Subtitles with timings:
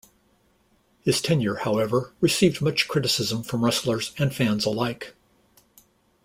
[1.03, 5.13] His tenure, however, received much criticism from wrestlers and fans alike.